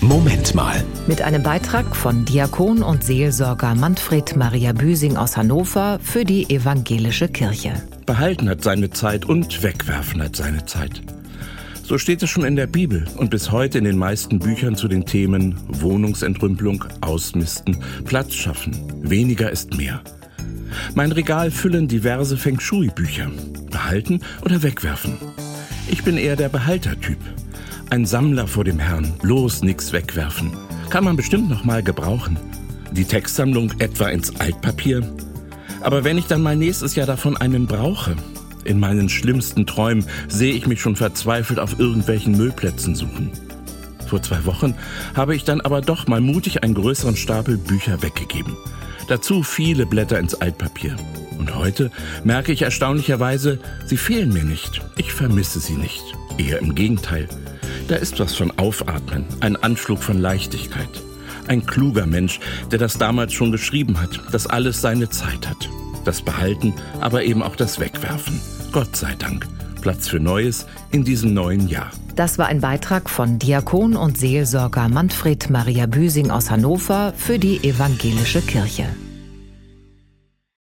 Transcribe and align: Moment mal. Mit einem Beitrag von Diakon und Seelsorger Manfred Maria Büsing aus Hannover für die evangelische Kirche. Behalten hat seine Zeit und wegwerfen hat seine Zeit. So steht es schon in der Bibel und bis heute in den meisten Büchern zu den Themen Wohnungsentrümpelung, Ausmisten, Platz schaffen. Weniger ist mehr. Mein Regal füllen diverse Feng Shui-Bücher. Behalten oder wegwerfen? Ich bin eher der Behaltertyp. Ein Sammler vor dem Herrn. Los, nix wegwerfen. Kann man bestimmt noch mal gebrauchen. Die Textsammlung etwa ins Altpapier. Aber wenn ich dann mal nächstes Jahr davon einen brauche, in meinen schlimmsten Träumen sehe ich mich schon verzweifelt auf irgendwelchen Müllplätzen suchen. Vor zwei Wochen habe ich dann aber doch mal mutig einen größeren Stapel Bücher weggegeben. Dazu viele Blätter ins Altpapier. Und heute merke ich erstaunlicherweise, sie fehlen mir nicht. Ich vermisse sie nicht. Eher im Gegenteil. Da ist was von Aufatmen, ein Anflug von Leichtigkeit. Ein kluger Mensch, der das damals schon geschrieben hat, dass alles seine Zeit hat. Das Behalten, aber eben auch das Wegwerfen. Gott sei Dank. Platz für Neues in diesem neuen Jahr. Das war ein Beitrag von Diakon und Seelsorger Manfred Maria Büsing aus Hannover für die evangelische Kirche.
Moment 0.00 0.54
mal. 0.54 0.84
Mit 1.08 1.22
einem 1.22 1.42
Beitrag 1.42 1.96
von 1.96 2.24
Diakon 2.24 2.82
und 2.84 3.02
Seelsorger 3.02 3.74
Manfred 3.74 4.36
Maria 4.36 4.72
Büsing 4.72 5.16
aus 5.16 5.36
Hannover 5.36 5.98
für 6.00 6.24
die 6.24 6.48
evangelische 6.50 7.28
Kirche. 7.28 7.72
Behalten 8.06 8.48
hat 8.48 8.62
seine 8.62 8.90
Zeit 8.90 9.24
und 9.24 9.62
wegwerfen 9.62 10.22
hat 10.22 10.36
seine 10.36 10.64
Zeit. 10.66 11.02
So 11.82 11.98
steht 11.98 12.22
es 12.22 12.30
schon 12.30 12.44
in 12.44 12.54
der 12.54 12.68
Bibel 12.68 13.06
und 13.16 13.30
bis 13.30 13.50
heute 13.50 13.78
in 13.78 13.84
den 13.84 13.98
meisten 13.98 14.38
Büchern 14.38 14.76
zu 14.76 14.86
den 14.86 15.04
Themen 15.04 15.58
Wohnungsentrümpelung, 15.66 16.84
Ausmisten, 17.00 17.78
Platz 18.04 18.34
schaffen. 18.34 18.76
Weniger 19.02 19.50
ist 19.50 19.76
mehr. 19.76 20.00
Mein 20.94 21.10
Regal 21.10 21.50
füllen 21.50 21.88
diverse 21.88 22.36
Feng 22.36 22.60
Shui-Bücher. 22.60 23.30
Behalten 23.70 24.20
oder 24.44 24.62
wegwerfen? 24.62 25.18
Ich 25.90 26.04
bin 26.04 26.18
eher 26.18 26.36
der 26.36 26.50
Behaltertyp. 26.50 27.18
Ein 27.90 28.04
Sammler 28.04 28.46
vor 28.46 28.64
dem 28.64 28.78
Herrn. 28.78 29.14
Los, 29.22 29.62
nix 29.62 29.94
wegwerfen. 29.94 30.52
Kann 30.90 31.04
man 31.04 31.16
bestimmt 31.16 31.48
noch 31.48 31.64
mal 31.64 31.82
gebrauchen. 31.82 32.38
Die 32.92 33.04
Textsammlung 33.04 33.72
etwa 33.78 34.08
ins 34.08 34.38
Altpapier. 34.38 35.02
Aber 35.80 36.04
wenn 36.04 36.18
ich 36.18 36.26
dann 36.26 36.42
mal 36.42 36.54
nächstes 36.54 36.96
Jahr 36.96 37.06
davon 37.06 37.38
einen 37.38 37.66
brauche, 37.66 38.14
in 38.64 38.78
meinen 38.78 39.08
schlimmsten 39.08 39.66
Träumen 39.66 40.04
sehe 40.28 40.52
ich 40.52 40.66
mich 40.66 40.82
schon 40.82 40.96
verzweifelt 40.96 41.58
auf 41.58 41.78
irgendwelchen 41.78 42.36
Müllplätzen 42.36 42.94
suchen. 42.94 43.30
Vor 44.06 44.20
zwei 44.20 44.44
Wochen 44.44 44.74
habe 45.14 45.34
ich 45.34 45.44
dann 45.44 45.62
aber 45.62 45.80
doch 45.80 46.06
mal 46.08 46.20
mutig 46.20 46.62
einen 46.62 46.74
größeren 46.74 47.16
Stapel 47.16 47.56
Bücher 47.56 48.02
weggegeben. 48.02 48.54
Dazu 49.08 49.42
viele 49.42 49.86
Blätter 49.86 50.18
ins 50.18 50.34
Altpapier. 50.34 50.94
Und 51.38 51.54
heute 51.54 51.90
merke 52.22 52.52
ich 52.52 52.60
erstaunlicherweise, 52.60 53.60
sie 53.86 53.96
fehlen 53.96 54.32
mir 54.34 54.44
nicht. 54.44 54.82
Ich 54.98 55.14
vermisse 55.14 55.60
sie 55.60 55.76
nicht. 55.76 56.04
Eher 56.36 56.58
im 56.58 56.74
Gegenteil. 56.74 57.28
Da 57.88 57.96
ist 57.96 58.20
was 58.20 58.34
von 58.34 58.52
Aufatmen, 58.58 59.24
ein 59.40 59.56
Anflug 59.56 60.02
von 60.02 60.18
Leichtigkeit. 60.18 60.90
Ein 61.46 61.64
kluger 61.64 62.04
Mensch, 62.04 62.38
der 62.70 62.78
das 62.78 62.98
damals 62.98 63.32
schon 63.32 63.50
geschrieben 63.50 63.98
hat, 63.98 64.20
dass 64.30 64.46
alles 64.46 64.82
seine 64.82 65.08
Zeit 65.08 65.48
hat. 65.48 65.70
Das 66.04 66.20
Behalten, 66.20 66.74
aber 67.00 67.24
eben 67.24 67.42
auch 67.42 67.56
das 67.56 67.80
Wegwerfen. 67.80 68.40
Gott 68.72 68.94
sei 68.94 69.14
Dank. 69.14 69.48
Platz 69.80 70.06
für 70.06 70.20
Neues 70.20 70.66
in 70.90 71.04
diesem 71.04 71.32
neuen 71.32 71.66
Jahr. 71.68 71.90
Das 72.14 72.36
war 72.36 72.48
ein 72.48 72.60
Beitrag 72.60 73.08
von 73.08 73.38
Diakon 73.38 73.96
und 73.96 74.18
Seelsorger 74.18 74.88
Manfred 74.88 75.48
Maria 75.48 75.86
Büsing 75.86 76.30
aus 76.30 76.50
Hannover 76.50 77.14
für 77.16 77.38
die 77.38 77.64
evangelische 77.64 78.42
Kirche. 78.42 78.84